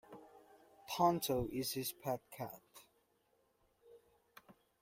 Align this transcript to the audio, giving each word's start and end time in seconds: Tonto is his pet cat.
Tonto 0.89 1.47
is 1.53 1.73
his 1.73 1.93
pet 1.93 2.21
cat. 2.31 2.63